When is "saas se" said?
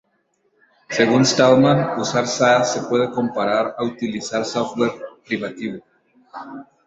2.27-2.81